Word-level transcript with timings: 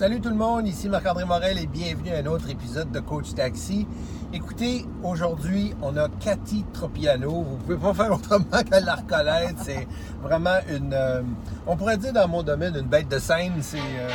Salut 0.00 0.22
tout 0.22 0.30
le 0.30 0.34
monde, 0.34 0.66
ici 0.66 0.88
Marc-André 0.88 1.26
Morel 1.26 1.58
et 1.58 1.66
bienvenue 1.66 2.08
à 2.08 2.20
un 2.20 2.26
autre 2.26 2.48
épisode 2.48 2.90
de 2.90 3.00
Coach 3.00 3.34
Taxi. 3.34 3.86
Écoutez, 4.32 4.86
aujourd'hui, 5.02 5.74
on 5.82 5.94
a 5.98 6.08
Cathy 6.20 6.64
Tropiano. 6.72 7.42
Vous 7.42 7.56
pouvez 7.58 7.76
pas 7.76 7.92
faire 7.92 8.10
autrement 8.10 8.46
que 8.46 8.82
la 8.82 8.94
reconnaître. 8.94 9.60
C'est 9.62 9.86
vraiment 10.22 10.56
une, 10.70 10.94
euh, 10.94 11.20
on 11.66 11.76
pourrait 11.76 11.98
dire 11.98 12.14
dans 12.14 12.28
mon 12.28 12.42
domaine, 12.42 12.76
une 12.76 12.88
bête 12.88 13.08
de 13.08 13.18
scène. 13.18 13.52
C'est... 13.60 13.76
euh, 13.76 14.08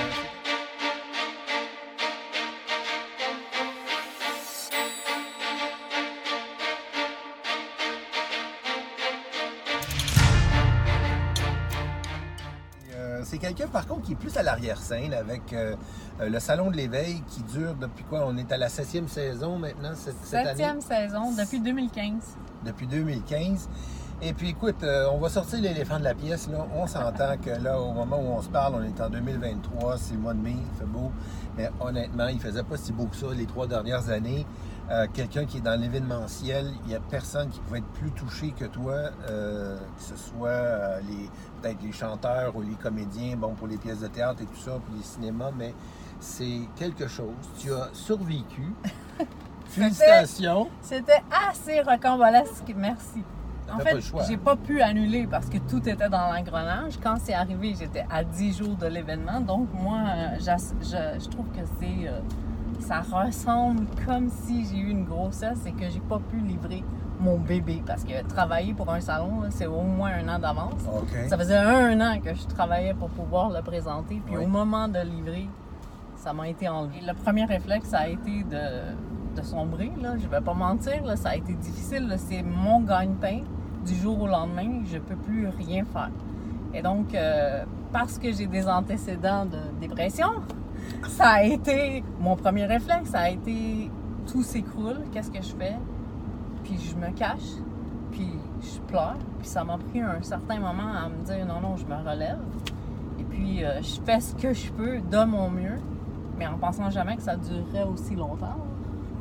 C'est 13.26 13.40
quelqu'un, 13.40 13.68
par 13.68 13.88
contre, 13.88 14.04
qui 14.04 14.12
est 14.12 14.16
plus 14.16 14.38
à 14.38 14.44
l'arrière-scène 14.44 15.12
avec 15.12 15.52
euh, 15.52 15.76
euh, 16.22 16.30
le 16.30 16.40
Salon 16.40 16.70
de 16.70 16.78
l'éveil 16.78 17.24
qui 17.28 17.42
dure 17.42 17.74
depuis 17.74 18.04
quoi? 18.04 18.24
On 18.28 18.38
est 18.38 18.52
à 18.52 18.58
la 18.58 18.70
septième 18.70 19.08
saison 19.08 19.58
maintenant, 19.58 19.94
cette, 19.96 20.14
cette 20.24 20.36
année? 20.36 20.50
Septième 20.64 20.80
saison 20.80 21.32
depuis 21.36 21.60
2015. 21.60 22.14
Depuis 22.64 22.86
2015. 22.86 23.68
Et 24.22 24.34
puis, 24.34 24.50
écoute, 24.50 24.84
euh, 24.84 25.08
on 25.12 25.18
va 25.18 25.30
sortir 25.30 25.60
l'éléphant 25.62 26.00
de 26.00 26.06
la 26.06 26.14
pièce. 26.14 26.48
Là. 26.48 26.66
On 26.74 26.88
s'entend 26.88 27.38
que 27.38 27.50
là, 27.50 27.80
au 27.80 27.92
moment 27.92 28.18
où 28.18 28.38
on 28.38 28.42
se 28.42 28.50
parle, 28.50 28.76
on 28.76 28.84
est 28.84 29.00
en 29.02 29.10
2023, 29.10 29.98
c'est 29.98 30.14
le 30.14 30.20
mois 30.20 30.34
de 30.34 30.40
mai, 30.40 30.56
il 30.56 30.80
fait 30.80 30.86
beau. 30.86 31.12
Mais 31.58 31.70
honnêtement, 31.82 32.28
il 32.28 32.40
faisait 32.40 32.64
pas 32.64 32.78
si 32.78 32.94
beau 32.94 33.06
que 33.06 33.16
ça 33.16 33.28
les 33.36 33.46
trois 33.46 33.68
dernières 33.68 34.10
années. 34.10 34.46
Euh, 34.92 35.08
Quelqu'un 35.12 35.46
qui 35.46 35.58
est 35.58 35.62
dans 35.62 35.80
l'événementiel, 35.80 36.72
il 36.84 36.90
n'y 36.90 36.96
a 36.96 37.00
personne 37.00 37.50
qui 37.50 37.60
pouvait 37.60 37.80
être 37.80 37.92
plus 37.94 38.12
touché 38.12 38.52
que 38.52 38.66
toi, 38.66 39.10
euh, 39.30 39.78
que 39.98 40.02
ce 40.02 40.16
soit 40.16 40.48
euh, 40.50 41.00
les 41.10 41.30
peut-être 41.62 41.82
les 41.82 41.92
chanteurs 41.92 42.56
ou 42.56 42.62
les 42.62 42.76
comédiens, 42.76 43.36
bon, 43.36 43.56
pour 43.56 43.68
les 43.68 43.78
pièces 43.78 44.02
de 44.02 44.08
théâtre 44.08 44.44
et 44.44 44.46
tout 44.46 44.60
ça, 44.60 44.80
puis 44.86 44.96
les 44.98 45.04
cinémas, 45.04 45.52
mais 45.58 45.74
c'est 46.20 46.62
quelque 46.76 47.08
chose. 47.08 47.34
Tu 47.58 47.74
as 47.74 47.90
survécu. 47.94 48.74
Félicitations. 49.66 50.70
C'était 50.82 51.24
assez 51.50 51.82
rocambolesque, 51.82 52.74
merci. 52.76 53.24
En 53.74 53.80
fait, 53.80 53.98
j'ai 54.28 54.38
pas 54.38 54.56
pu 54.56 54.82
annuler 54.82 55.28
parce 55.30 55.48
que 55.50 55.58
tout 55.58 55.88
était 55.90 56.10
dans 56.10 56.32
l'engrenage. 56.34 56.94
Quand 57.02 57.16
c'est 57.20 57.34
arrivé, 57.34 57.76
j'étais 57.78 58.06
à 58.10 58.24
10 58.24 58.58
jours 58.58 58.76
de 58.76 58.86
l'événement. 58.88 59.40
Donc, 59.42 59.68
moi, 59.74 59.98
je, 60.40 60.44
je 61.20 61.30
trouve 61.30 61.48
que 61.48 61.62
c'est. 61.80 62.08
euh, 62.08 62.20
ça 62.80 63.00
ressemble 63.02 63.86
comme 64.06 64.30
si 64.30 64.66
j'ai 64.66 64.78
eu 64.78 64.90
une 64.90 65.06
grossesse 65.06 65.66
et 65.66 65.72
que 65.72 65.90
j'ai 65.90 66.00
pas 66.02 66.20
pu 66.20 66.38
livrer 66.38 66.84
mon 67.20 67.38
bébé. 67.40 67.82
Parce 67.86 68.04
que 68.04 68.22
travailler 68.28 68.74
pour 68.74 68.92
un 68.92 69.00
salon, 69.00 69.44
c'est 69.50 69.66
au 69.66 69.82
moins 69.82 70.12
un 70.14 70.28
an 70.36 70.40
d'avance. 70.40 70.82
Ça 71.28 71.38
faisait 71.38 71.58
un 71.58 72.00
an 72.02 72.20
que 72.20 72.34
je 72.36 72.46
travaillais 72.46 72.94
pour 72.94 73.10
pouvoir 73.10 73.50
le 73.50 73.62
présenter. 73.62 74.22
Puis 74.26 74.38
Oui. 74.38 74.44
au 74.44 74.48
moment 74.48 74.88
de 74.88 75.00
livrer, 75.00 75.48
ça 76.18 76.34
m'a 76.34 76.48
été 76.50 76.68
enlevé. 76.70 77.00
Le 77.06 77.14
premier 77.14 77.46
réflexe, 77.46 77.90
ça 77.90 78.00
a 78.00 78.08
été 78.10 78.44
de, 78.44 79.36
de 79.40 79.42
sombrer. 79.42 79.92
Là. 80.02 80.16
Je 80.18 80.28
vais 80.28 80.42
pas 80.42 80.54
mentir, 80.54 81.04
là, 81.06 81.16
ça 81.16 81.30
a 81.30 81.36
été 81.36 81.54
difficile. 81.54 82.14
C'est 82.18 82.44
mon 82.44 82.82
gagne-pain. 82.82 83.40
Du 83.86 83.96
jour 83.96 84.22
au 84.22 84.28
lendemain, 84.28 84.82
je 84.86 84.98
peux 84.98 85.16
plus 85.16 85.48
rien 85.48 85.86
faire. 85.86 86.12
Et 86.74 86.82
donc, 86.82 87.14
euh, 87.14 87.64
parce 87.94 88.18
que 88.18 88.32
j'ai 88.32 88.48
des 88.48 88.68
antécédents 88.68 89.46
de 89.46 89.60
dépression, 89.80 90.30
ça 91.08 91.30
a 91.30 91.44
été 91.44 92.04
mon 92.20 92.36
premier 92.36 92.66
réflexe. 92.66 93.10
Ça 93.12 93.20
a 93.20 93.30
été 93.30 93.90
tout 94.32 94.44
s'écroule. 94.44 95.02
Qu'est-ce 95.14 95.32
que 95.32 95.42
je 95.42 95.56
fais? 95.56 95.78
Puis 96.64 96.78
je 96.80 96.96
me 96.96 97.12
cache, 97.12 97.62
puis 98.12 98.32
je 98.62 98.80
pleure. 98.88 99.18
Puis 99.40 99.48
ça 99.48 99.64
m'a 99.64 99.78
pris 99.78 100.02
un 100.02 100.22
certain 100.22 100.60
moment 100.60 100.92
à 100.94 101.10
me 101.10 101.24
dire 101.24 101.46
non, 101.46 101.62
non, 101.62 101.78
je 101.78 101.86
me 101.86 101.96
relève. 101.96 102.40
Et 103.20 103.24
puis 103.24 103.64
euh, 103.64 103.82
je 103.82 104.02
fais 104.02 104.20
ce 104.20 104.36
que 104.36 104.54
je 104.54 104.72
peux 104.72 105.00
de 105.00 105.24
mon 105.24 105.50
mieux, 105.50 105.78
mais 106.38 106.48
en 106.48 106.58
pensant 106.58 106.90
jamais 106.90 107.16
que 107.16 107.22
ça 107.22 107.36
durerait 107.36 107.84
aussi 107.84 108.16
longtemps. 108.16 108.58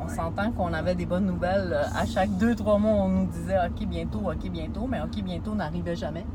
On 0.04 0.08
s'entend 0.08 0.52
qu'on 0.52 0.72
avait 0.72 0.94
des 0.94 1.06
bonnes 1.06 1.26
nouvelles. 1.26 1.72
euh, 1.72 1.84
À 1.98 2.04
chaque 2.06 2.30
deux, 2.36 2.54
trois 2.54 2.78
mois, 2.78 2.92
on 2.92 3.08
nous 3.08 3.26
disait 3.26 3.56
OK, 3.66 3.86
bientôt, 3.86 4.30
OK, 4.30 4.50
bientôt, 4.50 4.86
mais 4.86 5.00
OK, 5.00 5.22
bientôt 5.22 5.54
n'arrivait 5.54 5.96
jamais. 5.96 6.26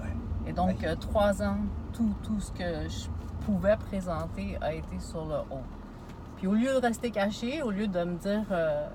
Ouais. 0.00 0.14
Et 0.46 0.52
donc, 0.52 0.68
Ouais. 0.80 0.88
euh, 0.88 0.94
trois 0.96 1.42
ans, 1.42 1.56
tout, 1.92 2.14
tout 2.22 2.38
ce 2.40 2.52
que 2.52 2.88
je 2.88 3.08
pouvais 3.44 3.76
présenter 3.76 4.56
a 4.60 4.72
été 4.72 4.98
sur 5.00 5.24
le 5.24 5.36
haut. 5.50 5.62
Puis 6.36 6.46
au 6.46 6.54
lieu 6.54 6.72
de 6.72 6.80
rester 6.86 7.10
caché, 7.10 7.62
au 7.62 7.70
lieu 7.72 7.88
de 7.88 8.04
me 8.04 8.14
dire 8.18 8.44
euh, 8.52 8.86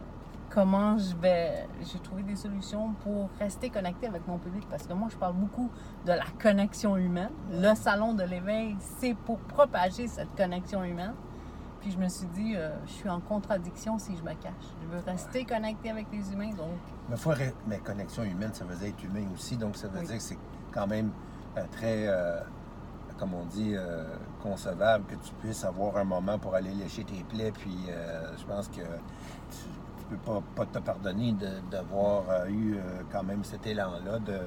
comment 0.50 0.98
je 0.98 1.14
vais, 1.18 1.68
j'ai 1.92 2.00
trouvé 2.00 2.24
des 2.24 2.38
solutions 2.38 2.94
pour 3.04 3.30
rester 3.40 3.70
connecté 3.70 4.08
avec 4.08 4.26
mon 4.28 4.38
public 4.38 4.66
parce 4.70 4.88
que 4.88 4.94
moi, 4.94 5.10
je 5.12 5.18
parle 5.18 5.34
beaucoup 5.36 5.70
de 6.06 6.12
la 6.14 6.24
connexion 6.42 6.96
humaine. 6.96 7.32
Le 7.52 7.76
salon 7.76 8.14
de 8.14 8.24
l'éveil, 8.24 8.78
c'est 8.80 9.16
pour 9.16 9.40
propager 9.40 10.08
cette 10.08 10.34
connexion 10.38 10.84
humaine. 10.86 11.14
Puis 11.84 11.92
je 11.92 11.98
me 11.98 12.08
suis 12.08 12.28
dit, 12.28 12.56
euh, 12.56 12.70
je 12.86 12.92
suis 12.94 13.10
en 13.10 13.20
contradiction 13.20 14.00
si 14.00 14.16
je 14.16 14.22
me 14.24 14.34
cache. 14.36 14.54
Je 14.82 14.88
veux 14.88 15.04
rester 15.06 15.44
connecté 15.44 15.90
avec 15.90 16.08
les 16.14 16.32
humains, 16.32 16.52
donc 16.52 16.70
Mais, 17.10 17.18
faut 17.18 17.32
arrêter- 17.32 17.54
mais 17.68 17.80
connexion 17.80 18.24
humaine, 18.24 18.52
ça 18.54 18.64
veut 18.64 18.76
dire 18.78 18.88
être 18.88 19.04
humain 19.04 19.26
aussi. 19.34 19.58
Donc, 19.58 19.76
ça 19.76 19.90
veut 19.90 20.00
Oui. 20.00 20.06
dire 20.08 20.16
que 20.16 20.24
c'est 20.24 20.38
quand 20.72 20.88
même 20.88 21.12
euh, 21.58 21.64
très, 21.72 22.08
euh, 22.08 22.40
comme 23.20 23.34
on 23.34 23.44
dit, 23.46 23.76
concevable 24.42 25.04
que 25.08 25.16
tu 25.16 25.34
puisses 25.42 25.64
avoir 25.66 25.98
un 25.98 26.04
moment 26.06 26.40
pour 26.40 26.56
aller 26.56 26.72
lécher 26.74 27.04
tes 27.04 27.22
plaies. 27.26 27.52
Puis, 27.52 27.78
euh, 27.90 28.32
je 28.38 28.46
pense 28.46 28.70
que 28.70 28.76
tu, 28.82 29.68
tu 29.98 30.06
peux 30.10 30.16
pas, 30.18 30.42
pas 30.56 30.66
te 30.66 30.80
pardonner 30.80 31.36
d'avoir 31.70 32.48
eu 32.48 32.78
quand 33.12 33.24
même 33.24 33.44
cet 33.44 33.68
élan-là 33.68 34.20
de. 34.20 34.40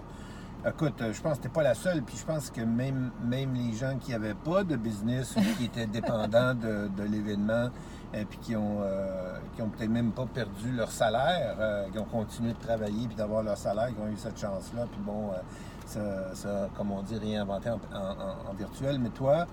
Écoute, 0.69 1.01
euh, 1.01 1.13
je 1.13 1.23
pense 1.23 1.37
que 1.39 1.45
t'es 1.45 1.49
pas 1.49 1.63
la 1.63 1.75
seule, 1.75 2.03
puis 2.03 2.17
je 2.17 2.25
pense 2.25 2.51
que 2.51 2.61
même, 2.61 3.13
même 3.25 3.55
les 3.55 3.73
gens 3.73 3.97
qui 4.01 4.11
n'avaient 4.11 4.35
pas 4.35 4.65
de 4.65 4.75
business 4.75 5.37
ou 5.37 5.41
qui 5.57 5.67
étaient 5.67 5.87
dépendants 5.87 6.55
de, 6.55 6.89
l'événement, 7.05 7.69
et 8.13 8.25
puis 8.25 8.39
qui 8.39 8.57
ont, 8.57 8.79
euh, 8.81 9.37
qui 9.55 9.63
ont 9.63 9.69
peut-être 9.69 9.91
même 9.91 10.11
pas 10.11 10.27
perdu 10.27 10.73
leur 10.73 10.91
salaire, 10.91 11.57
euh, 11.61 11.89
qui 11.93 11.99
ont 12.01 12.05
continué 12.05 12.53
de 12.53 12.59
travailler 12.59 13.07
puis 13.07 13.15
d'avoir 13.17 13.45
leur 13.45 13.57
salaire, 13.57 13.89
qui 13.89 14.01
ont 14.01 14.09
eu 14.09 14.17
cette 14.17 14.39
chance-là, 14.41 14.87
puis 14.91 15.01
bon, 15.05 15.31
euh, 15.31 15.37
ça, 15.87 16.35
ça, 16.35 16.69
comme 16.77 16.91
on 16.91 17.03
dit, 17.03 17.17
réinventé 17.17 17.71
en, 17.71 17.75
en- 17.95 17.99
en- 17.99 18.51
en 18.51 18.55
virtuel. 18.59 18.99
Mais 18.99 19.11
toi, 19.11 19.47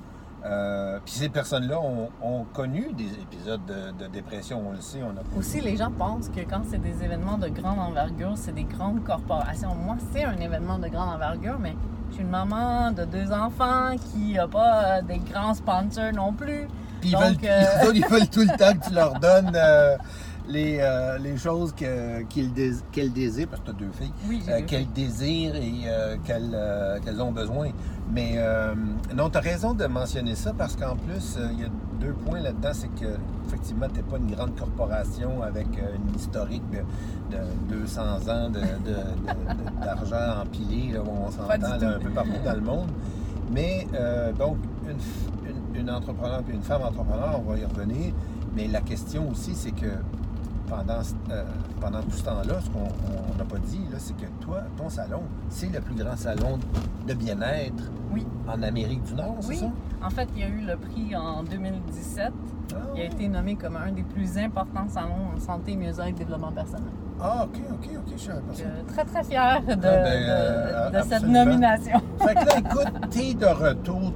euh, 0.46 1.00
puis 1.06 1.14
ces 1.14 1.30
personnes-là 1.30 1.80
ont, 1.80 2.10
ont 2.22 2.44
connu 2.54 2.92
des 2.94 3.12
épisodes 3.14 3.62
de, 3.66 4.04
de 4.04 4.10
dépression, 4.12 4.62
on 4.68 4.72
le 4.74 4.82
sait, 4.82 5.00
on 5.02 5.12
a 5.18 5.40
Aussi, 5.40 5.62
les 5.62 5.78
gens 5.78 5.92
pensent 5.92 6.30
que 6.30 6.42
quand 6.42 6.62
c'est 6.70 6.82
des 6.82 7.04
événements 7.04 7.38
de 7.38 7.48
grande 7.48 7.80
envergure, 7.80 8.34
c'est 8.36 8.54
des 8.54 8.66
grandes 8.66 9.04
corporations. 9.04 9.74
Moi, 9.76 9.96
c'est 10.14 10.24
un 10.26 10.36
événement 10.38 10.80
de 10.80 10.88
grande 10.90 11.10
envergure, 11.16 11.58
mais 11.60 11.76
je 12.10 12.16
suis 12.16 12.24
une 12.24 12.30
maman 12.30 12.92
de 12.92 13.06
deux 13.06 13.32
enfants 13.32 13.92
qui 14.12 14.34
n'a 14.34 14.48
pas 14.48 15.02
des 15.02 15.20
grands 15.20 15.54
sponsors 15.54 16.12
non 16.14 16.34
plus. 16.34 16.68
Puis 17.00 17.10
ils 17.10 17.14
Donc, 17.14 17.22
veulent, 17.42 17.50
euh, 17.50 17.64
ils 17.82 17.86
veulent- 17.86 17.98
ils 17.98 18.06
veulent 18.08 18.30
tout 18.30 18.42
le 18.42 18.58
temps 18.58 18.74
que 18.80 18.88
tu 18.88 18.94
leur 18.94 19.14
donnes 19.20 19.52
euh, 19.56 19.96
les, 20.48 20.78
euh, 20.82 21.18
les 21.20 21.38
choses 21.38 21.74
dés- 21.76 22.26
qu'elles 22.92 23.14
désirent, 23.14 23.48
parce 23.48 23.62
que 23.62 23.66
tu 23.68 23.72
as 23.72 23.80
deux 23.80 23.92
filles, 23.94 24.12
Oui, 24.28 24.44
euh, 24.50 24.62
qu'elles 24.66 24.92
désirent 24.92 25.56
et 25.56 25.74
euh, 25.88 26.18
qu'elles 26.26 26.52
euh, 26.54 27.00
qu'elles 27.00 27.22
ont 27.22 27.32
besoin. 27.32 27.70
Mais 28.12 28.34
euh, 28.36 28.76
non, 29.16 29.30
tu 29.30 29.38
as 29.38 29.42
raison 29.42 29.74
de 29.74 29.86
mentionner 29.86 30.36
ça 30.36 30.54
parce 30.58 30.76
qu'en 30.76 30.96
plus, 30.96 31.38
il 31.54 31.62
y 31.62 31.64
a 31.64 31.70
deux 32.00 32.12
points 32.12 32.42
là-dedans. 32.42 32.72
C'est 32.74 32.94
que 32.96 33.16
effectivement, 33.48 33.88
tu 33.88 33.96
n'es 33.96 34.04
pas 34.04 34.18
une 34.18 34.32
grande 34.36 34.56
corporation 34.58 35.42
avec 35.42 35.68
une 35.68 36.16
historique 36.16 36.64
de, 36.72 37.36
de 37.36 37.80
200 37.82 38.02
ans 38.30 38.50
d'argent 39.84 40.42
empilé, 40.42 40.92
là, 40.94 41.02
où 41.02 41.10
on 41.28 41.32
s'entend 41.32 41.88
un 41.88 42.00
peu 42.00 42.10
partout 42.10 42.32
dans 42.44 42.54
le 42.56 42.62
monde. 42.62 42.90
Mais 43.52 43.88
euh, 43.94 44.32
donc, 44.34 44.58
une, 44.86 45.50
une, 45.76 45.82
une 45.82 45.90
entrepreneur 45.90 46.42
puis 46.44 46.56
une 46.56 46.62
femme 46.64 46.82
entrepreneur, 46.82 47.40
on 47.46 47.50
va 47.52 47.58
y 47.58 47.66
revenir. 47.66 48.14
Mais 48.56 48.68
la 48.68 48.82
question 48.82 49.30
aussi, 49.30 49.56
c'est 49.56 49.72
que 49.72 49.88
pendant, 50.76 51.02
euh, 51.32 51.44
pendant 51.80 52.02
tout 52.02 52.12
ce 52.18 52.24
temps-là, 52.24 52.56
ce 52.64 52.70
qu'on 52.70 52.80
on 52.80 53.38
n'a 53.38 53.44
pas 53.44 53.58
dit, 53.60 53.82
c'est 53.98 54.16
que 54.18 54.26
toi, 54.42 54.62
ton 54.78 54.90
salon, 54.90 55.22
c'est 55.50 55.72
le 55.72 55.80
plus 55.82 55.96
grand 55.96 56.18
salon 56.18 56.58
de 57.08 57.14
bien-être 57.14 57.84
Oui. 58.12 58.26
en 58.48 58.62
Amérique 58.64 59.04
du 59.04 59.14
Nord, 59.14 59.36
c'est 59.42 59.50
Oui. 59.50 59.58
ça? 59.58 59.68
En 60.06 60.10
fait, 60.10 60.28
il 60.36 60.42
y 60.42 60.44
a 60.44 60.48
eu 60.50 60.62
le 60.66 60.76
prix 60.78 61.16
en 61.16 61.44
2017. 61.44 62.32
Ah, 62.74 62.78
Il 62.96 63.02
a 63.02 63.06
été 63.06 63.28
nommé 63.28 63.56
comme 63.56 63.76
un 63.78 63.92
des 63.92 64.04
plus 64.04 64.38
importants 64.38 64.88
salons 64.90 65.36
en 65.36 65.40
santé, 65.40 65.76
mieux-être, 65.76 66.16
développement 66.16 66.52
personnel. 66.52 66.90
Ah, 67.22 67.46
ok, 67.46 67.60
ok, 67.72 67.90
ok, 67.98 68.14
je 68.18 68.32
euh, 68.32 68.34
très, 68.88 69.06
très 69.06 69.24
fière 69.24 69.62
de, 69.62 69.76
ben, 69.76 69.76
de- 69.76 69.80
euh, 69.82 70.90
de 70.90 71.08
cette 71.08 71.24
nomination. 71.28 72.02
Fait 72.20 72.34
que 72.34 72.46
là, 72.46 72.58
écoute, 72.58 73.10
t'es 73.12 73.34
de 73.36 73.46
retour, 73.46 74.12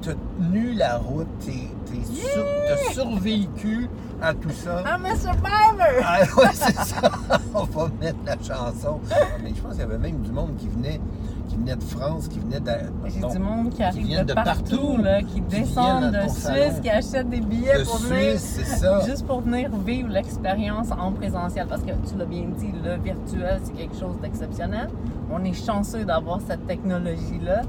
t'as 0.00 0.12
tenu 0.40 0.72
la 0.72 0.96
route, 0.96 1.28
t'es, 1.40 1.68
t'es 1.86 2.02
sur- 2.04 2.44
t'as 2.66 2.92
survécu 2.94 3.88
à 4.22 4.34
tout 4.34 4.50
ça. 4.50 4.82
I'm 4.86 5.04
a 5.06 5.16
survivor! 5.16 6.02
Ah 6.04 6.20
ouais, 6.36 6.48
c'est 6.52 6.74
ça. 6.76 7.10
On 7.54 7.64
va 7.64 7.88
mettre 8.00 8.18
la 8.26 8.34
chanson. 8.36 9.00
Ah, 9.10 9.16
Mais 9.42 9.50
je 9.54 9.60
pense 9.60 9.72
qu'il 9.72 9.80
y 9.80 9.84
avait 9.84 9.98
même 9.98 10.20
du 10.20 10.30
monde 10.32 10.56
qui 10.58 10.68
venait, 10.68 11.00
qui 11.48 11.56
venait 11.56 11.76
de 11.76 11.82
France, 11.82 12.28
qui 12.28 12.38
venait 12.40 12.60
de. 12.60 12.72
J'ai 13.06 13.20
du 13.20 13.38
monde 13.38 13.70
qui 13.70 13.82
arrive 13.82 14.18
de, 14.18 14.24
de 14.24 14.32
partout, 14.34 14.52
partout, 14.76 15.02
là, 15.02 15.22
qui 15.22 15.34
qui 15.34 15.40
descendent 15.42 16.12
de 16.12 16.20
Suisse, 16.28 16.38
salon. 16.38 16.80
qui 16.82 16.90
achètent 16.90 17.30
des 17.30 17.40
billets 17.40 17.78
de 17.78 17.84
pour 17.84 17.96
venir. 17.98 18.30
Suisse, 18.38 18.54
c'est 18.58 18.76
ça. 18.76 19.00
Juste 19.06 19.26
pour 19.26 19.40
venir 19.40 19.70
vivre 19.86 20.08
l'expérience 20.08 20.88
en 20.90 21.12
présentiel. 21.12 21.66
Parce 21.68 21.82
que 21.82 21.92
tu 22.08 22.16
l'as 22.16 22.24
bien 22.24 22.46
dit, 22.58 22.72
le 22.84 22.96
virtuel, 23.02 23.60
c'est 23.64 23.72
quelque 23.74 23.96
chose 23.96 24.16
d'exceptionnel. 24.20 24.88
On 25.30 25.44
est 25.44 25.52
chanceux 25.52 26.04
d'avoir 26.04 26.40
cette 26.46 26.66
technologie-là. 26.66 27.62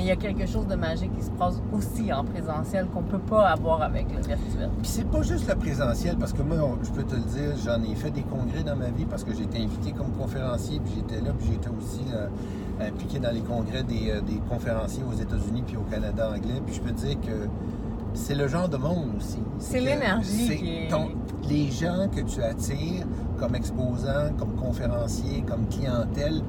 Mais 0.00 0.06
il 0.06 0.08
y 0.08 0.12
a 0.12 0.16
quelque 0.16 0.46
chose 0.46 0.66
de 0.66 0.76
magique 0.76 1.14
qui 1.14 1.22
se 1.22 1.30
passe 1.32 1.60
aussi 1.74 2.10
en 2.10 2.24
présentiel 2.24 2.86
qu'on 2.86 3.02
peut 3.02 3.18
pas 3.18 3.48
avoir 3.50 3.82
avec 3.82 4.06
le 4.10 4.16
virtuel. 4.22 4.70
Puis 4.80 4.90
c'est 4.90 5.04
pas 5.06 5.20
juste 5.20 5.46
le 5.46 5.54
présentiel, 5.56 6.16
parce 6.16 6.32
que 6.32 6.40
moi, 6.40 6.56
on- 6.62 6.82
je 6.82 6.90
peux 6.90 7.02
te 7.02 7.16
le 7.16 7.20
dire, 7.20 7.50
j'en 7.62 7.82
ai 7.82 7.94
fait 7.94 8.10
des 8.10 8.22
congrès 8.22 8.62
dans 8.64 8.76
ma 8.76 8.88
vie 8.88 9.04
parce 9.04 9.24
que 9.24 9.34
j'ai 9.34 9.42
été 9.42 9.58
invité 9.62 9.92
comme 9.92 10.10
conférencier, 10.12 10.80
puis 10.82 10.94
j'étais 10.96 11.20
là, 11.22 11.32
puis 11.38 11.48
j'étais 11.52 11.68
aussi 11.68 12.00
euh, 12.14 12.28
impliqué 12.88 13.18
dans 13.18 13.30
les 13.30 13.42
congrès 13.42 13.82
des, 13.82 14.10
euh, 14.10 14.20
des 14.22 14.40
conférenciers 14.48 15.02
aux 15.04 15.20
États-Unis 15.20 15.64
puis 15.66 15.76
au 15.76 15.82
Canada 15.82 16.30
anglais. 16.34 16.62
Puis 16.64 16.76
je 16.76 16.80
peux 16.80 16.92
te 16.92 17.00
dire 17.06 17.20
que 17.20 17.46
c'est 18.14 18.34
le 18.34 18.48
genre 18.48 18.70
de 18.70 18.78
monde 18.78 19.10
aussi. 19.18 19.40
C'est 19.58 19.80
l'énergie 19.80 20.88
est- 20.88 20.88
les 21.46 21.70
gens 21.70 22.08
que 22.10 22.22
tu 22.22 22.42
attires 22.42 23.04
comme 23.38 23.54
exposants, 23.54 24.32
comme 24.38 24.54
conférenciers, 24.54 25.42
comme 25.46 25.66
clientèle, 25.68 26.40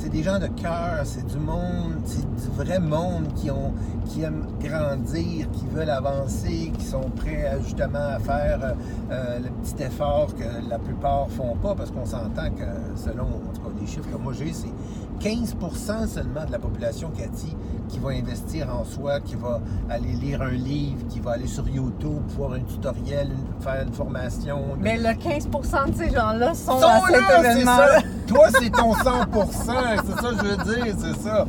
c'est 0.00 0.08
des 0.08 0.22
gens 0.22 0.38
de 0.38 0.46
cœur, 0.48 1.02
c'est 1.04 1.26
du 1.26 1.36
monde, 1.38 1.94
c'est 2.04 2.24
du 2.34 2.48
vrai 2.56 2.78
monde 2.80 3.26
qui 3.36 3.50
ont 3.50 3.72
qui 4.08 4.22
aiment 4.22 4.46
grandir, 4.60 5.48
qui 5.52 5.66
veulent 5.72 5.88
avancer, 5.90 6.72
qui 6.76 6.84
sont 6.84 7.08
prêts 7.14 7.46
à, 7.46 7.60
justement 7.60 8.08
à 8.16 8.18
faire 8.18 8.58
euh, 8.64 8.72
euh, 9.12 9.38
le 9.38 9.50
petit 9.62 9.84
effort 9.84 10.34
que 10.34 10.68
la 10.68 10.78
plupart 10.80 11.28
font 11.30 11.54
pas, 11.62 11.76
parce 11.76 11.90
qu'on 11.92 12.04
s'entend 12.06 12.50
que 12.50 12.64
selon 12.96 13.24
en 13.24 13.52
tout 13.54 13.60
cas, 13.60 13.68
les 13.80 13.86
chiffres 13.86 14.08
que 14.10 14.16
moi 14.18 14.32
j'ai, 14.32 14.52
c'est 14.52 14.66
15% 15.20 16.06
seulement 16.08 16.44
de 16.46 16.50
la 16.52 16.58
population, 16.58 17.10
Cathy, 17.16 17.54
qui 17.88 17.98
va 17.98 18.10
investir 18.10 18.68
en 18.74 18.84
soi, 18.84 19.20
qui 19.20 19.34
va 19.36 19.60
aller 19.90 20.12
lire 20.14 20.40
un 20.42 20.50
livre, 20.50 21.06
qui 21.08 21.20
va 21.20 21.32
aller 21.32 21.46
sur 21.46 21.68
YouTube, 21.68 22.22
voir 22.36 22.54
un 22.54 22.60
tutoriel, 22.60 23.28
une- 23.30 23.62
faire 23.62 23.82
une 23.86 23.92
formation. 23.92 24.58
Mais 24.80 24.96
le 24.96 25.10
15% 25.10 25.90
de 25.90 25.94
ces 25.94 26.10
gens-là 26.10 26.54
sont, 26.54 26.80
Sont 26.80 26.86
à 26.86 27.00
cet 27.06 27.20
là, 27.20 27.38
événement. 27.38 27.76
Toi, 28.30 28.46
c'est 28.60 28.70
ton 28.70 28.92
100% 28.92 29.50
c'est 30.06 30.22
ça 30.22 30.30
que 30.30 30.36
je 30.36 30.46
veux 30.46 30.56
dire, 30.56 30.94
c'est 31.00 31.20
ça. 31.20 31.46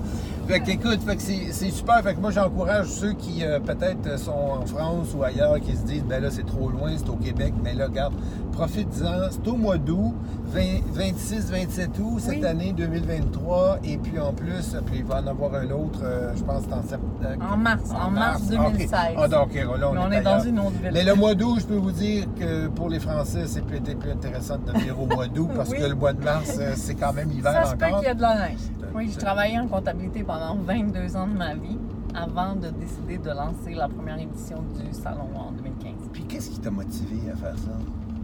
Fait 0.52 0.60
que, 0.60 0.72
écoute, 0.72 1.00
fait 1.06 1.16
que 1.16 1.22
c'est 1.22 1.70
super. 1.72 2.02
Fait 2.04 2.14
que 2.14 2.20
moi, 2.20 2.30
j'encourage 2.32 2.88
ceux 2.88 3.14
qui 3.14 3.46
euh, 3.46 3.60
peut-être 3.62 4.20
sont 4.20 4.32
en 4.62 4.66
France 4.66 5.14
ou 5.16 5.24
ailleurs, 5.24 5.58
qui 5.62 5.78
se 5.78 5.84
disent, 5.84 6.04
ben 6.04 6.22
là, 6.22 6.30
c'est 6.30 6.46
trop 6.46 6.68
loin, 6.70 6.92
c'est 6.98 7.08
au 7.10 7.16
Québec. 7.16 7.54
Mais 7.64 7.74
là, 7.74 7.86
regarde, 7.86 8.14
profite-en. 8.52 9.30
C'est 9.32 9.48
au 9.48 9.56
mois 9.56 9.78
d'août, 9.78 10.14
26-27 10.54 12.02
août, 12.02 12.20
cette 12.20 12.40
Oui. 12.40 12.46
année 12.46 12.74
2023. 12.74 13.80
Et 13.86 13.98
puis 13.98 14.20
en 14.20 14.34
plus, 14.34 14.76
puis 14.86 14.98
il 14.98 15.06
va 15.06 15.22
en 15.22 15.28
avoir 15.28 15.56
un 15.56 15.70
autre, 15.72 16.02
euh, 16.04 16.34
je 16.36 16.44
pense, 16.44 16.64
en 16.66 16.82
septembre. 16.84 17.46
En 17.50 17.56
mars, 17.56 17.90
en 17.98 18.12
mars 18.12 18.42
2016. 18.48 18.90
Ah, 19.18 19.28
donc, 19.30 19.54
là, 19.54 19.90
on, 19.90 20.12
est 20.12 20.18
est 20.18 20.22
dans 20.22 20.40
une 20.42 20.60
autre 20.60 20.72
ville. 20.82 20.92
Mais 20.94 21.06
le 21.06 21.16
mois 21.16 21.34
d'août, 21.34 21.60
je 21.62 21.66
peux 21.66 21.76
vous 21.76 21.92
dire 21.92 22.26
que 22.38 22.68
pour 22.68 22.90
les 22.90 23.00
Français, 23.00 23.44
c'est 23.48 23.66
peut-être 23.66 24.00
plus 24.00 24.12
intéressant 24.12 24.58
de 24.58 24.72
venir 24.72 25.00
au 25.00 25.06
mois 25.06 25.28
d'août 25.28 25.50
parce 25.56 25.70
Oui. 25.72 25.78
que 25.78 25.86
le 25.86 25.96
mois 25.96 26.12
de 26.12 26.22
mars, 26.24 26.58
euh, 26.60 26.74
c'est 26.76 26.96
quand 26.96 27.14
même 27.14 27.30
l'hiver 27.30 27.54
Ça 27.54 27.72
se 27.72 27.76
peut 27.78 27.86
encore. 27.86 28.00
qu'il 28.00 28.10
y 28.10 28.12
ait 28.12 28.16
de 28.16 28.22
la 28.22 28.36
neige. 28.50 28.60
Oui, 28.94 29.06
j'ai 29.08 29.14
C'est- 29.14 29.20
travaillé 29.20 29.58
en 29.58 29.68
comptabilité 29.68 30.22
pendant 30.42 30.56
22 30.64 31.16
ans 31.18 31.28
de 31.28 31.38
ma 31.38 31.54
vie 31.54 31.78
avant 32.16 32.56
de 32.56 32.70
décider 32.70 33.18
de 33.18 33.30
lancer 33.30 33.74
la 33.76 33.88
première 33.88 34.20
édition 34.20 34.58
du 34.76 34.92
salon 34.92 35.30
en 35.36 35.52
2015. 35.52 36.10
Puis 36.12 36.24
qu'est-ce 36.26 36.50
qui 36.50 36.60
t'a 36.60 36.72
motivé 36.72 37.30
à 37.32 37.36
faire 37.36 37.58
ça? 37.58 37.72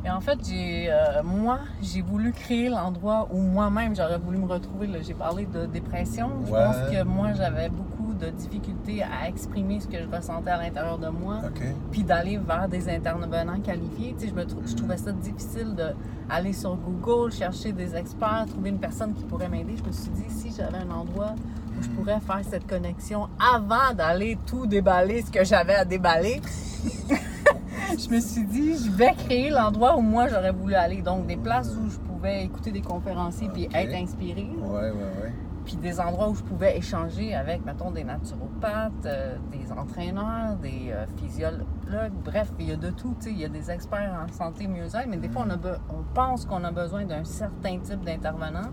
Et 0.05 0.09
en 0.09 0.19
fait, 0.21 0.39
j'ai, 0.47 0.87
euh, 0.89 1.21
moi, 1.23 1.59
j'ai 1.81 2.01
voulu 2.01 2.31
créer 2.31 2.69
l'endroit 2.69 3.27
où 3.31 3.39
moi-même 3.39 3.95
j'aurais 3.95 4.17
voulu 4.17 4.37
me 4.37 4.45
retrouver. 4.47 4.89
J'ai 5.03 5.13
parlé 5.13 5.45
de 5.45 5.65
dépression. 5.65 6.29
Je 6.45 6.51
pense 6.51 6.75
que 6.91 7.03
moi, 7.03 7.33
j'avais 7.33 7.69
beaucoup 7.69 8.13
de 8.13 8.29
difficultés 8.29 9.03
à 9.03 9.27
exprimer 9.27 9.79
ce 9.79 9.87
que 9.87 9.97
je 10.01 10.07
ressentais 10.15 10.49
à 10.51 10.57
l'intérieur 10.57 10.97
de 10.97 11.09
moi. 11.09 11.41
Puis 11.91 12.03
d'aller 12.03 12.37
vers 12.37 12.67
des 12.69 12.89
intervenants 12.89 13.59
qualifiés. 13.59 14.15
Tu 14.17 14.25
sais, 14.25 14.29
je, 14.29 14.33
me 14.35 14.45
trou- 14.45 14.61
je 14.65 14.75
trouvais 14.75 14.97
ça 14.97 15.11
difficile 15.11 15.75
d'aller 15.75 16.53
sur 16.53 16.75
Google, 16.77 17.31
chercher 17.31 17.73
des 17.73 17.95
experts, 17.95 18.45
trouver 18.49 18.69
une 18.69 18.79
personne 18.79 19.13
qui 19.13 19.23
pourrait 19.25 19.49
m'aider. 19.49 19.75
Je 19.77 19.83
me 19.83 19.91
suis 19.91 20.09
dit, 20.11 20.29
si 20.29 20.51
j'avais 20.55 20.77
un 20.77 20.91
endroit 20.91 21.35
où 21.77 21.83
je 21.83 21.89
pourrais 21.89 22.19
faire 22.19 22.41
cette 22.49 22.67
connexion 22.67 23.27
avant 23.39 23.93
d'aller 23.93 24.37
tout 24.45 24.65
déballer, 24.65 25.21
ce 25.21 25.31
que 25.31 25.43
j'avais 25.43 25.75
à 25.75 25.85
déballer, 25.85 26.41
je 27.97 28.09
me 28.09 28.19
suis 28.19 28.43
dit, 28.45 28.73
je 28.77 28.91
vais 28.91 29.13
créer 29.13 29.49
l'endroit 29.49 29.95
où 29.97 30.01
moi 30.01 30.27
j'aurais 30.27 30.51
voulu 30.51 30.75
aller. 30.75 31.01
Donc, 31.01 31.25
des 31.27 31.37
places 31.37 31.73
où 31.75 31.89
je 31.89 31.97
pouvais 31.97 32.43
écouter 32.45 32.71
des 32.71 32.81
conférenciers 32.81 33.49
puis 33.53 33.65
Ok. 33.67 33.75
être 33.75 33.95
inspirée. 33.95 34.49
Ouais, 34.61 34.91
ouais, 34.91 34.91
ouais. 34.91 35.33
puis 35.65 35.75
des 35.77 35.99
endroits 35.99 36.29
où 36.29 36.35
je 36.35 36.43
pouvais 36.43 36.77
échanger 36.77 37.35
avec, 37.35 37.65
mettons, 37.65 37.91
des 37.91 38.03
naturopathes, 38.03 39.05
euh, 39.05 39.35
des 39.51 39.71
entraîneurs, 39.71 40.55
des 40.61 40.87
euh, 40.91 41.05
physiologues, 41.17 42.13
bref, 42.23 42.51
il 42.59 42.69
y 42.69 42.71
a 42.71 42.75
de 42.77 42.89
tout, 42.89 43.15
il 43.25 43.37
y 43.37 43.45
a 43.45 43.49
des 43.49 43.69
experts 43.69 44.13
en 44.27 44.31
santé 44.33 44.67
mieux-être, 44.67 45.07
mais 45.07 45.17
des 45.17 45.29
fois, 45.29 45.45
on, 45.45 45.49
a 45.51 45.57
on 45.89 46.03
pense 46.13 46.45
qu'on 46.45 46.63
a 46.63 46.71
besoin 46.71 47.05
d'un 47.05 47.23
certain 47.25 47.79
type 47.79 48.01
d'intervenant, 48.03 48.69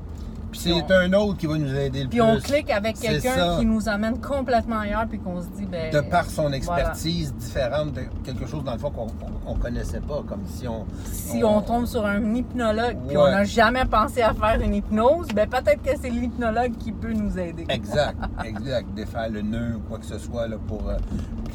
Puis 0.55 0.73
Puis 0.73 0.85
c'est 0.89 0.95
on- 0.95 0.99
un 0.99 1.13
autre 1.15 1.37
qui 1.39 1.47
va 1.47 1.59
nous 1.59 1.75
aider 1.75 2.05
le 2.05 2.09
puis 2.09 2.19
plus. 2.21 2.23
on 2.23 2.39
clique 2.39 2.71
avec 2.71 2.97
quelqu'un 2.99 3.59
qui 3.59 3.67
nous 3.67 3.89
amène 3.89 4.21
complètement 4.21 4.79
ailleurs, 4.81 5.07
puis 5.09 5.19
qu'on 5.19 5.43
se 5.43 5.49
dit, 5.49 5.67
ben... 5.67 5.93
De 5.93 6.01
par 6.01 6.27
son 6.27 6.53
expertise 6.53 7.35
différente 7.35 7.93
de 7.95 8.03
quelque 8.25 8.47
chose, 8.47 8.63
dans 8.63 8.73
le 8.75 8.79
fond, 8.79 8.91
qu'on 8.91 9.09
on 9.47 9.55
connaissait 9.57 10.01
pas, 10.01 10.23
comme 10.27 10.43
si 10.47 10.69
on... 10.69 10.87
Si 11.11 11.43
on 11.43 11.61
tombe 11.61 11.87
sur 11.87 12.07
un 12.07 12.35
hypnologue, 12.35 12.97
puis 13.09 13.17
Ouais. 13.17 13.23
on 13.25 13.31
n'a 13.31 13.45
jamais 13.45 13.85
pensé 13.85 14.23
à 14.23 14.33
faire 14.33 14.61
une 14.61 14.75
hypnose, 14.75 15.27
ben 15.35 15.49
peut-être 15.49 15.83
que 15.83 15.91
c'est 16.01 16.11
l'hypnologue 16.11 16.77
qui 16.79 16.93
peut 16.93 17.13
nous 17.13 17.37
aider. 17.39 17.65
Exact, 17.69 18.17
exact. 18.45 18.95
Défaire 18.95 19.31
le 19.31 19.43
nœud 19.43 19.77
ou 19.77 19.81
quoi 19.89 19.99
que 19.99 20.07
ce 20.07 20.19
soit 20.19 20.47
là, 20.47 20.57
pour 20.69 20.89
euh, 20.89 20.97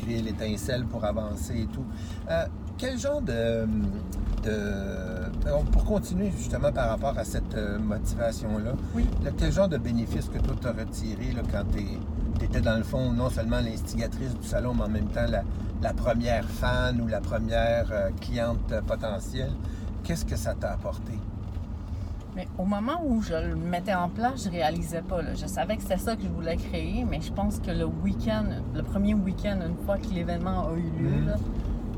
créer 0.02 0.22
l'étincelle, 0.22 0.84
pour 0.86 1.06
avancer 1.06 1.62
et 1.62 1.68
tout. 1.68 1.86
Euh, 2.30 2.46
quel 2.78 2.98
genre 2.98 3.22
de, 3.22 3.66
de- 4.42 5.70
Pour 5.72 5.84
continuer 5.86 6.32
justement 6.38 6.72
par 6.72 6.90
rapport 6.90 7.18
à 7.18 7.24
cette 7.24 7.56
euh, 7.56 7.80
motivation-là, 7.80 8.72
Oui. 8.96 9.06
là, 9.24 9.32
quel 9.38 9.52
genre 9.52 9.68
de 9.70 9.78
bénéfice 9.78 10.28
que 10.30 10.38
toi 10.40 10.56
t'as 10.62 10.74
retiré 10.74 11.32
là, 11.32 11.42
quand 11.52 11.64
tu 11.72 12.44
étais 12.46 12.62
dans 12.62 12.78
le 12.78 12.84
fond 12.84 13.12
non 13.12 13.30
seulement 13.30 13.60
l'instigatrice 13.60 14.36
du 14.38 14.46
salon, 14.48 14.74
mais 14.76 14.84
en 14.84 14.90
même 14.90 15.08
temps 15.08 15.26
la, 15.28 15.44
la 15.82 15.94
première 15.94 16.46
fan 16.46 17.00
ou 17.02 17.08
la 17.08 17.20
première 17.22 17.88
euh, 17.92 18.10
cliente 18.22 18.72
euh, 18.72 18.82
potentielle? 18.82 19.52
Qu'est-ce 20.04 20.26
que 20.26 20.36
ça 20.36 20.54
t'a 20.54 20.72
apporté? 20.74 21.14
Mais 22.36 22.48
au 22.58 22.66
moment 22.66 23.02
où 23.06 23.22
je 23.22 23.34
le 23.34 23.56
mettais 23.56 23.94
en 23.96 24.08
place, 24.10 24.46
je 24.46 24.50
réalisais 24.52 25.02
pas. 25.02 25.22
là. 25.22 25.34
Je 25.34 25.46
savais 25.48 25.76
que 25.78 25.82
c'était 25.82 25.98
ça 25.98 26.16
que 26.16 26.22
je 26.24 26.28
voulais 26.30 26.58
créer, 26.58 27.06
mais 27.10 27.22
je 27.22 27.32
pense 27.34 27.60
que 27.60 27.72
le 27.72 27.86
week-end, 27.86 28.46
le 28.76 28.84
premier 28.84 29.14
week-end, 29.16 29.60
une 29.68 29.84
fois 29.86 29.98
que 29.98 30.08
l'événement 30.14 30.68
a 30.70 30.74
eu 30.74 30.90
lieu, 31.02 31.10
Mhm. 31.22 31.26
là, 31.28 31.36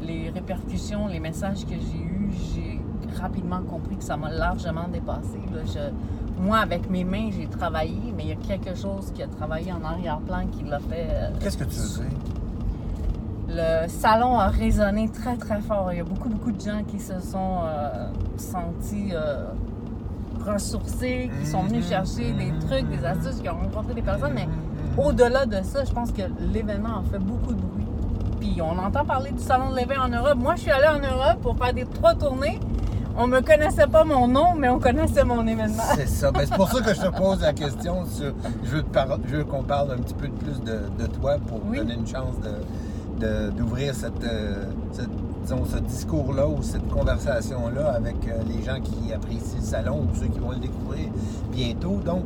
les 0.02 0.30
répercussions, 0.30 1.08
les 1.08 1.20
messages 1.20 1.64
que 1.66 1.76
j'ai 1.76 2.00
eus, 2.04 2.21
j'ai 2.32 2.80
rapidement 3.22 3.62
compris 3.62 3.98
que 3.98 4.04
ça 4.04 4.18
m'a 4.18 4.30
largement 4.32 4.88
dépassé. 4.88 5.40
là. 5.54 5.62
Je- 5.66 6.42
moi, 6.42 6.58
avec 6.60 6.90
mes 6.90 7.04
mains, 7.04 7.30
j'ai 7.32 7.46
travaillé, 7.48 8.14
mais 8.16 8.24
il 8.24 8.30
y 8.30 8.32
a 8.32 8.36
quelque 8.36 8.74
chose 8.76 9.12
qui 9.14 9.22
a 9.22 9.28
travaillé 9.28 9.72
en 9.72 9.84
arrière-plan 9.84 10.48
qui 10.52 10.64
l'a 10.64 10.80
fait. 10.80 11.08
euh, 11.10 11.30
Qu'est-ce 11.40 11.58
que 11.58 11.64
tu 11.66 11.76
dire? 11.76 12.06
le 13.54 13.88
salon 13.90 14.40
a 14.40 14.48
résonné 14.48 15.10
très 15.10 15.36
très 15.36 15.60
fort. 15.62 15.92
Il 15.92 15.98
y 15.98 16.02
a 16.02 16.04
beaucoup 16.06 16.30
beaucoup 16.30 16.52
de 16.52 16.60
gens 16.62 16.84
qui 16.88 17.00
se 17.00 17.20
sont 17.20 17.60
euh, 17.66 18.08
sentis 18.38 19.10
euh, 19.14 19.46
ressourcés, 20.46 21.30
qui 21.40 21.46
sont 21.46 21.64
venus 21.64 21.84
Mhm, 21.86 21.90
chercher 21.90 22.32
des 22.34 22.52
mhm, 22.52 22.60
trucs, 22.60 22.90
des 22.90 23.06
astuces, 23.06 23.42
qui 23.42 23.50
ont 23.50 23.58
rencontré 23.60 23.94
des 23.94 24.02
personnes. 24.02 24.32
Mais 24.34 24.46
Mhm. 24.48 24.98
au-delà 25.06 25.46
de 25.46 25.62
ça, 25.64 25.84
je 25.84 25.92
pense 25.92 26.12
que 26.12 26.22
l'événement 26.52 27.00
a 27.00 27.04
fait 27.12 27.20
beaucoup 27.20 27.54
de 27.54 27.60
bruit. 27.62 27.86
Puis 28.42 28.60
on 28.62 28.78
entend 28.78 29.06
parler 29.06 29.32
du 29.32 29.42
salon 29.42 29.70
de 29.72 29.76
l'éveil 29.78 29.98
en 29.98 30.10
Europe. 30.10 30.36
Moi, 30.38 30.56
je 30.56 30.62
suis 30.64 30.72
allée 30.72 30.88
en 30.88 31.00
Europe 31.00 31.40
pour 31.42 31.56
faire 31.58 31.74
des 31.74 31.86
trois 31.86 32.16
tournées. 32.16 32.60
On 33.18 33.28
me 33.28 33.40
connaissait 33.42 33.88
pas 33.88 34.04
mon 34.04 34.28
nom, 34.28 34.56
mais 34.58 34.68
on 34.70 34.80
connaissait 34.80 35.24
mon 35.24 35.46
événement. 35.46 35.84
C'est 35.96 36.08
ça. 36.08 36.32
Ben, 36.32 36.42
c'est 36.46 36.56
pour 36.56 36.70
ça 36.70 36.82
que 36.82 36.94
je 36.94 37.02
te 37.02 37.08
pose 37.18 37.42
la 37.42 37.54
question. 37.54 38.06
sur- 38.06 38.34
je 38.64 38.70
veux, 38.78 38.84
par- 38.84 39.08
qu'on 39.50 39.64
parle 39.64 39.92
un 39.92 39.98
petit 39.98 40.14
peu 40.16 40.28
plus 40.30 40.60
de, 40.62 40.80
de 41.00 41.08
toi 41.08 41.36
pour 41.48 41.60
Oui. 41.70 41.78
donner 41.78 41.94
une 41.94 42.08
chance 42.08 42.36
de- 42.42 43.26
de- 43.26 43.52
d'ouvrir 43.52 43.94
cette, 43.94 44.24
euh, 44.24 44.64
cette- 44.92 45.10
disons, 45.44 45.66
ce 45.66 45.78
discours-là 45.78 46.48
ou 46.48 46.64
cette 46.64 46.88
conversation-là 46.90 47.92
avec 47.94 48.16
euh, 48.28 48.32
les 48.48 48.64
gens 48.64 48.80
qui 48.82 49.14
apprécient 49.14 49.60
le 49.60 49.66
salon 49.66 50.08
ou 50.12 50.16
ceux 50.20 50.28
qui 50.28 50.40
vont 50.40 50.52
le 50.52 50.58
découvrir 50.60 51.10
bientôt. 51.52 52.00
Donc, 52.04 52.24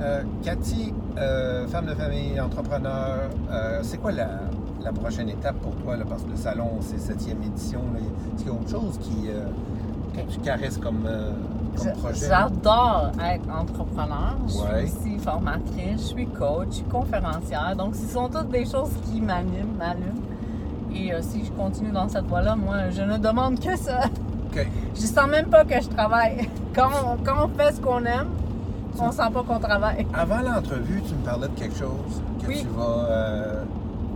euh, 0.00 0.22
Cathy, 0.42 0.92
euh, 1.18 1.68
femme 1.68 1.86
de 1.86 1.94
famille, 1.94 2.40
entrepreneur, 2.40 3.18
c'est 3.82 3.98
quoi 3.98 4.10
la, 4.12 4.28
la 4.84 4.92
prochaine 4.92 5.28
étape 5.28 5.56
pour 5.56 5.74
toi? 5.76 5.96
Là, 5.96 6.04
parce 6.08 6.22
que 6.22 6.30
le 6.30 6.36
salon, 6.36 6.70
c'est 6.80 6.98
septième 6.98 7.42
édition. 7.42 7.80
Est-ce 7.96 8.42
qu'il 8.44 8.52
y 8.52 8.54
a 8.56 8.58
autre 8.60 8.70
chose 8.70 8.98
qui, 9.00 9.28
euh, 9.28 9.44
que 10.14 10.32
tu 10.32 10.38
caresses 10.40 10.78
comme, 10.78 11.04
euh, 11.06 11.30
comme 11.76 11.92
projet? 11.92 12.26
J'adore 12.28 13.12
être 13.24 13.48
entrepreneur. 13.50 14.36
Je 14.48 14.54
Ouais. 14.54 14.86
suis 14.86 14.98
aussi 15.14 15.18
formatrice, 15.18 15.98
je 15.98 15.98
suis 15.98 16.26
coach, 16.26 16.66
je 16.70 16.74
suis 16.76 16.84
conférencière. 16.84 17.74
Donc, 17.76 17.94
ce 17.94 18.06
sont 18.12 18.28
toutes 18.28 18.50
des 18.50 18.64
choses 18.64 18.90
qui 19.04 19.20
m'animent, 19.20 19.76
m'allument. 19.78 20.20
Et 20.94 21.12
euh, 21.14 21.20
si 21.22 21.44
je 21.44 21.50
continue 21.52 21.90
dans 21.90 22.08
cette 22.08 22.26
voie-là, 22.26 22.54
moi, 22.56 22.90
je 22.90 23.02
ne 23.02 23.16
demande 23.18 23.58
que 23.58 23.76
ça. 23.76 24.00
OK. 24.52 24.66
Je 24.94 25.00
sens 25.06 25.26
même 25.30 25.46
pas 25.46 25.64
que 25.64 25.80
je 25.80 25.88
travaille. 25.88 26.46
Quand 26.74 26.88
on, 27.06 27.16
quand 27.24 27.46
on 27.46 27.48
fait 27.58 27.72
ce 27.74 27.80
qu'on 27.80 28.04
aime, 28.04 28.28
on 28.98 29.10
sent 29.10 29.22
pas 29.32 29.42
qu'on 29.42 29.58
travaille. 29.58 30.06
Avant 30.12 30.40
l'entrevue, 30.40 31.02
tu 31.06 31.14
me 31.14 31.24
parlais 31.24 31.48
de 31.48 31.54
quelque 31.58 31.76
chose 31.78 32.20
que 32.42 32.46
Oui. 32.48 32.60
tu 32.60 32.66
vas 32.68 33.06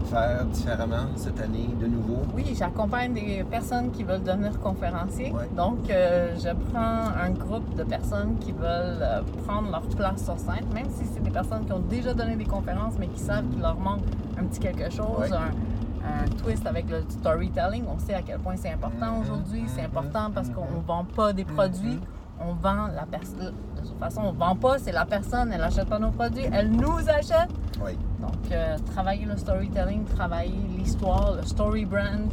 faire 0.06 0.44
différemment 0.46 1.06
cette 1.16 1.40
année 1.40 1.68
de 1.80 1.86
nouveau? 1.86 2.22
Oui, 2.34 2.54
j'accompagne 2.58 3.12
des 3.14 3.44
personnes 3.50 3.90
qui 3.90 4.04
veulent 4.04 4.22
devenir 4.22 4.58
conférenciers. 4.60 5.32
Ouais. 5.32 5.48
Donc, 5.56 5.90
euh, 5.90 6.34
je 6.36 6.50
prends 6.70 7.08
un 7.22 7.30
groupe 7.30 7.74
de 7.76 7.84
personnes 7.84 8.36
qui 8.40 8.52
veulent 8.52 9.00
euh, 9.02 9.20
prendre 9.46 9.70
leur 9.70 9.82
place 9.88 10.24
sur 10.24 10.38
scène, 10.38 10.66
même 10.72 10.88
si 10.90 11.04
c'est 11.12 11.22
des 11.22 11.30
personnes 11.30 11.64
qui 11.66 11.72
ont 11.72 11.80
déjà 11.80 12.14
donné 12.14 12.36
des 12.36 12.44
conférences, 12.44 12.94
mais 12.98 13.08
qui 13.08 13.20
savent 13.20 13.46
qu'il 13.48 13.60
leur 13.60 13.78
manque 13.78 14.00
un 14.38 14.44
petit 14.44 14.60
quelque 14.60 14.90
chose, 14.90 15.06
Ouais. 15.18 15.32
un, 15.32 16.24
un 16.24 16.28
twist 16.42 16.66
avec 16.66 16.88
le 16.88 17.02
storytelling. 17.08 17.84
On 17.92 17.98
sait 17.98 18.14
à 18.14 18.22
quel 18.22 18.38
point 18.38 18.54
c'est 18.56 18.70
important 18.70 19.12
Mhm, 19.16 19.22
aujourd'hui. 19.22 19.64
C'est 19.68 19.80
mhm, 19.82 19.86
important 19.86 20.30
parce 20.32 20.48
qu'on 20.50 20.64
mhm. 20.66 20.76
ne 20.78 20.86
vend 20.86 21.04
pas 21.04 21.32
des 21.32 21.44
produits, 21.44 21.98
on 22.40 22.52
vend 22.54 22.88
la 22.94 23.06
personne. 23.10 23.52
De 23.76 23.80
toute 23.88 23.98
façon, 23.98 24.22
on 24.24 24.32
ne 24.32 24.38
vend 24.38 24.54
pas, 24.56 24.78
c'est 24.78 24.92
la 24.92 25.04
personne, 25.04 25.50
elle 25.52 25.60
n'achète 25.60 25.88
pas 25.88 25.98
nos 25.98 26.10
produits, 26.10 26.44
elle 26.52 26.70
nous 26.70 26.98
achète. 27.08 27.48
Oui. 27.84 27.92
Donc, 28.20 28.32
euh, 28.52 28.76
travailler 28.94 29.24
le 29.26 29.36
storytelling, 29.36 30.04
travailler 30.04 30.54
l'histoire, 30.76 31.34
le 31.36 31.42
story 31.44 31.84
brand, 31.84 32.28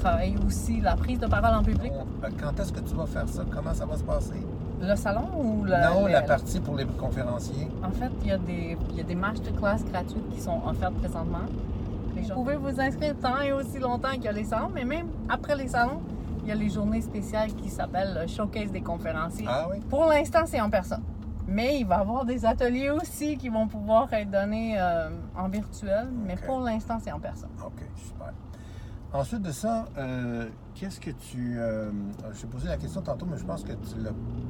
travailler 0.00 0.36
aussi 0.46 0.80
la 0.80 0.96
prise 0.96 1.18
de 1.18 1.26
parole 1.26 1.54
en 1.54 1.62
public. 1.62 1.92
Bon, 1.92 2.06
euh, 2.24 2.30
quand 2.40 2.58
est-ce 2.60 2.72
que 2.72 2.80
tu 2.80 2.94
vas 2.94 3.06
faire 3.06 3.28
ça? 3.28 3.42
Comment 3.50 3.74
ça 3.74 3.86
va 3.86 3.96
se 3.96 4.04
passer? 4.04 4.42
Le 4.80 4.94
salon 4.94 5.28
ou 5.38 5.64
le. 5.64 5.70
non, 5.70 6.06
la 6.06 6.20
partie 6.22 6.60
pour 6.60 6.76
les 6.76 6.84
conférenciers. 6.84 7.68
En 7.82 7.90
fait, 7.90 8.10
il 8.22 8.28
y 8.28 8.32
a 8.32 8.36
des, 8.38 8.76
il 8.90 8.96
y 8.96 9.00
a 9.00 9.04
des 9.04 9.14
masterclass 9.14 9.78
gratuites 9.90 10.28
qui 10.34 10.40
sont 10.40 10.60
offertes 10.66 10.94
présentement. 10.94 11.38
Les 12.14 12.24
gens- 12.24 12.34
Vous 12.34 12.42
pouvez 12.42 12.56
vous 12.56 12.78
inscrire 12.80 13.14
tant 13.20 13.40
et 13.40 13.52
aussi 13.52 13.78
longtemps 13.78 14.10
qu'il 14.12 14.24
y 14.24 14.28
a 14.28 14.32
les 14.32 14.44
salons, 14.44 14.70
mais 14.74 14.84
même 14.84 15.06
après 15.30 15.56
les 15.56 15.68
salons, 15.68 16.00
il 16.46 16.50
y 16.50 16.52
a 16.52 16.54
les 16.54 16.68
journées 16.68 17.00
spéciales 17.00 17.52
qui 17.54 17.68
s'appellent 17.68 18.16
le 18.22 18.28
Showcase 18.28 18.70
des 18.70 18.80
conférenciers. 18.80 19.46
Ah 19.48 19.66
oui? 19.68 19.80
Pour 19.90 20.06
l'instant, 20.06 20.42
c'est 20.46 20.60
en 20.60 20.70
personne. 20.70 21.02
Mais 21.48 21.80
il 21.80 21.86
va 21.86 21.96
y 21.96 22.00
avoir 22.00 22.24
des 22.24 22.44
ateliers 22.46 22.90
aussi 22.90 23.36
qui 23.36 23.48
vont 23.48 23.66
pouvoir 23.66 24.12
être 24.12 24.30
donnés 24.30 24.76
euh, 24.78 25.08
en 25.36 25.48
virtuel, 25.48 26.06
mais 26.24 26.36
pour 26.36 26.60
l'instant, 26.60 26.98
c'est 27.02 27.10
en 27.10 27.18
personne. 27.18 27.50
OK, 27.64 27.82
super. 27.96 28.32
Ensuite 29.12 29.42
de 29.42 29.50
ça, 29.52 29.86
euh, 29.98 30.48
qu'est-ce 30.74 31.00
que 31.00 31.10
tu. 31.10 31.56
euh, 31.58 31.90
je 32.32 32.40
t'ai 32.42 32.46
posé 32.46 32.68
la 32.68 32.76
question 32.76 33.00
tantôt, 33.00 33.26
mais 33.28 33.38
je 33.38 33.44
pense 33.44 33.62
que 33.64 33.72
tu 33.72 33.96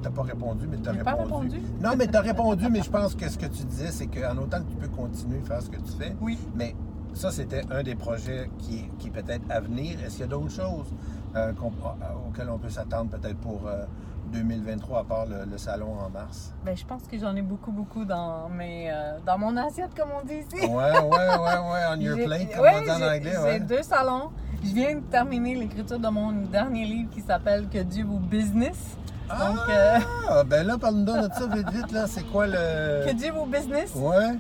n'as 0.03 0.11
pas 0.11 0.23
répondu, 0.23 0.67
mais 0.67 0.77
tu 0.79 0.89
as 0.89 0.93
J'ai 0.95 0.99
pas 1.01 1.15
répondu. 1.15 1.49
répondu? 1.57 1.61
Non, 1.83 1.91
mais 1.97 2.07
tu 2.09 2.17
as 2.17 2.21
répondu, 2.21 2.67
mais 2.71 2.83
je 2.83 2.91
pense 2.91 3.15
que 3.15 3.29
ce 3.29 3.39
que 3.39 3.47
tu 3.47 3.65
disais, 3.65 3.91
c'est 3.91 4.07
qu'en 4.07 4.37
autant 4.37 4.59
que 4.63 4.69
tu 4.71 4.77
peux 4.77 4.89
continuer 4.89 5.39
à 5.45 5.47
faire 5.47 5.63
ce 5.63 5.71
que 5.71 5.77
tu 5.77 5.93
fais, 5.93 6.15
Oui. 6.21 6.39
mais 6.55 6.75
ça, 7.17 7.31
c'était 7.31 7.63
un 7.71 7.83
des 7.83 7.95
projets 7.95 8.51
qui, 8.59 8.89
qui 8.99 9.09
est 9.09 9.11
peut-être 9.11 9.45
à 9.51 9.61
venir. 9.61 9.99
Est-ce 10.05 10.13
qu'il 10.17 10.21
y 10.21 10.25
a 10.25 10.27
d'autres 10.27 10.51
choses 10.51 10.87
euh, 11.35 11.53
à- 11.53 12.17
auxquelles 12.29 12.51
on 12.51 12.59
peut 12.59 12.69
s'attendre 12.71 13.11
peut-être 13.11 13.39
pour 13.39 13.63
euh, 13.67 13.85
2023, 14.33 15.01
à 15.01 15.05
part 15.05 15.27
le, 15.27 15.45
le 15.51 15.59
salon 15.59 15.95
en 15.99 16.11
mars? 16.11 16.53
Ben, 16.65 16.77
je 16.77 16.85
pense 16.85 17.03
que 17.05 17.19
j'en 17.19 17.35
ai 17.37 17.43
beaucoup, 17.43 17.73
beaucoup 17.73 18.05
dans, 18.05 18.49
mes, 18.49 18.91
euh, 18.91 19.19
dans 19.25 19.39
mon 19.39 19.57
assiette, 19.57 19.91
comme 19.97 20.09
on 20.21 20.27
dit 20.27 20.35
ici. 20.35 20.67
Ouais, 20.67 20.69
ouais, 20.69 21.01
ouais, 21.01 21.39
ouais, 21.39 21.81
on 21.91 22.01
your 22.01 22.17
plate, 22.27 22.53
comme 22.53 22.61
ouais, 22.63 22.73
on 22.77 22.83
dit 22.83 22.91
en 22.91 22.95
anglais. 22.97 23.33
J'ai 23.33 23.39
Ouais. 23.43 23.61
deux 23.61 23.83
salons. 23.83 24.31
Je 24.65 24.73
viens 24.73 24.97
de 24.97 25.01
terminer 25.01 25.55
l'écriture 25.55 25.99
de 25.99 26.09
mon 26.09 26.33
dernier 26.33 26.85
livre 26.87 27.11
qui 27.11 27.21
s'appelle 27.21 27.69
Que 27.69 27.79
Dieu 27.83 28.05
vous 28.05 28.19
business. 28.19 28.97
Donc, 29.29 29.59
euh, 29.69 29.99
Ah, 30.29 30.45
ben 30.45 30.67
là, 30.67 30.77
parle-nous 30.79 31.05
de 31.05 31.33
ça 31.33 31.47
vite, 31.53 31.71
vite, 31.71 31.93
là. 31.93 32.07
C'est 32.07 32.25
quoi 32.25 32.47
le. 32.47 33.07
Que 33.07 33.15
Dieu 33.15 33.33
vous 33.33 33.47
business, 33.47 33.93
Ouais, 33.95 34.35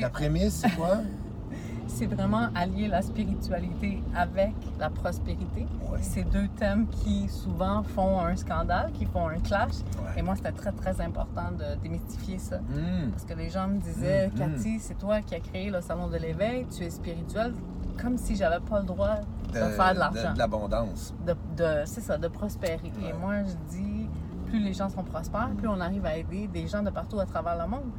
la 0.00 0.10
prémisse, 0.10 0.54
c'est 0.62 0.70
quoi? 0.76 0.98
C'est 1.98 2.06
vraiment 2.06 2.46
allier 2.54 2.86
la 2.86 3.02
spiritualité 3.02 4.00
avec 4.14 4.54
la 4.78 4.88
prospérité. 4.88 5.66
Ouais. 5.90 5.98
C'est 6.00 6.22
deux 6.22 6.46
thèmes 6.56 6.86
qui 6.86 7.28
souvent 7.28 7.82
font 7.82 8.20
un 8.20 8.36
scandale, 8.36 8.92
qui 8.92 9.04
font 9.04 9.26
un 9.28 9.38
clash. 9.40 9.72
Ouais. 9.98 10.18
Et 10.18 10.22
moi, 10.22 10.36
c'était 10.36 10.52
très, 10.52 10.70
très 10.72 11.00
important 11.00 11.50
de 11.58 11.80
démystifier 11.82 12.38
ça. 12.38 12.58
Hmm. 12.58 13.10
Parce 13.10 13.24
que 13.24 13.34
les 13.34 13.50
gens 13.50 13.66
me 13.66 13.78
disaient, 13.80 14.28
Mhm. 14.28 14.38
Cathy, 14.38 14.78
c'est 14.78 14.96
toi 14.98 15.20
qui 15.22 15.34
as 15.34 15.40
créé 15.40 15.70
le 15.70 15.80
salon 15.80 16.06
de 16.06 16.16
l'éveil, 16.18 16.66
tu 16.70 16.84
es 16.84 16.90
spirituel, 16.90 17.52
comme 18.00 18.16
si 18.16 18.36
j'avais 18.36 18.60
pas 18.60 18.78
le 18.78 18.86
droit 18.86 19.16
de, 19.52 19.58
faire 19.58 19.94
de 19.94 19.98
l'argent. 19.98 20.32
De, 20.34 20.38
l'abondance. 20.38 21.12
De, 21.26 21.34
de- 21.56 21.82
c'est 21.84 22.00
ça, 22.00 22.16
de 22.16 22.28
prospérer. 22.28 22.76
Ouais. 23.02 23.10
Et 23.10 23.12
moi, 23.12 23.34
je 23.42 23.76
dis, 23.76 24.06
plus 24.46 24.60
les 24.60 24.72
gens 24.72 24.88
sont 24.88 25.02
prospères, 25.02 25.50
plus 25.58 25.66
on 25.66 25.80
arrive 25.80 26.06
à 26.06 26.16
aider 26.16 26.46
des 26.46 26.68
gens 26.68 26.82
de 26.82 26.90
partout 26.90 27.18
à 27.18 27.26
travers 27.26 27.56
le 27.60 27.68
monde. 27.68 27.90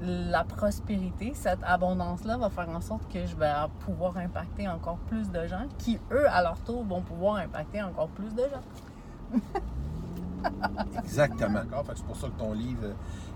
La 0.00 0.42
prospérité, 0.44 1.32
cette 1.34 1.60
abondance-là 1.64 2.36
va 2.36 2.50
faire 2.50 2.68
en 2.68 2.80
sorte 2.80 3.02
que 3.12 3.24
je 3.24 3.36
vais 3.36 3.52
pouvoir 3.80 4.16
impacter 4.16 4.66
encore 4.68 4.96
plus 5.08 5.30
de 5.30 5.46
gens 5.46 5.66
qui, 5.78 5.98
eux, 6.10 6.28
à 6.28 6.42
leur 6.42 6.58
tour, 6.60 6.82
vont 6.84 7.00
pouvoir 7.02 7.36
impacter 7.36 7.80
encore 7.82 8.08
plus 8.08 8.34
de 8.34 8.42
gens. 8.42 9.38
Exactement. 11.04 11.60
C'est 11.94 12.04
pour 12.04 12.16
ça 12.16 12.26
que 12.28 12.38
ton 12.38 12.52
livre 12.52 12.88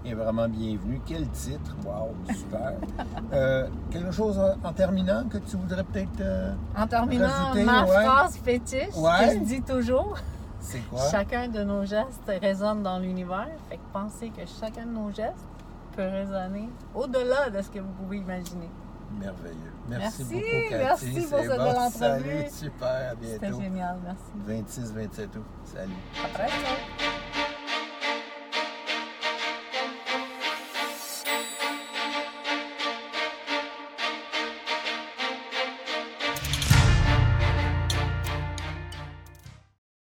est 0.04 0.14
vraiment 0.14 0.48
bienvenu. 0.48 1.00
Quel 1.06 1.28
titre! 1.28 1.76
Wow, 1.84 2.14
super. 2.34 2.72
Euh, 3.32 3.66
quelque 3.90 4.12
chose 4.12 4.38
en, 4.38 4.68
en 4.68 4.72
terminant 4.72 5.24
que 5.28 5.38
tu 5.38 5.56
voudrais 5.56 5.82
peut-être. 5.82 6.20
euh, 6.20 6.52
En 6.76 6.86
terminant, 6.86 7.26
Rajouter, 7.28 7.64
ma 7.64 7.84
ouais. 7.84 8.04
phrase 8.04 8.36
fétiche 8.38 8.94
Ouais. 8.96 9.28
que 9.28 9.34
je 9.34 9.38
dis 9.44 9.62
toujours, 9.62 10.16
c'est 10.60 10.78
quoi? 10.88 11.00
chacun 11.10 11.48
de 11.48 11.64
nos 11.64 11.84
gestes 11.84 12.30
résonne 12.40 12.82
dans 12.84 12.98
l'univers. 13.00 13.48
Fait 13.68 13.76
que 13.76 13.82
pensez 13.92 14.28
que 14.30 14.42
chacun 14.60 14.86
de 14.86 14.92
nos 14.92 15.10
gestes 15.10 15.34
peut 15.96 16.06
résonner 16.08 16.68
au-delà 16.94 17.50
de 17.50 17.62
ce 17.62 17.70
que 17.70 17.78
vous 17.80 17.92
pouvez 18.02 18.18
imaginer. 18.18 18.68
Merveilleux. 19.18 19.72
Merci, 19.88 20.24
Merci, 20.24 20.24
beaucoup, 20.24 20.68
Cathy. 20.68 21.06
merci 21.06 21.28
pour 21.28 21.38
cette 21.38 21.48
bon. 21.48 21.64
belle 21.64 21.76
entrevue. 21.76 21.90
Salut, 21.90 22.44
super. 22.50 22.88
À 22.88 23.10
C'était 23.22 23.38
bientôt. 23.38 23.60
génial, 23.62 23.96
merci. 24.04 24.80
26-27 24.80 25.22
août. 25.38 25.44
Salut. 25.64 25.92
Bientôt. 26.14 26.95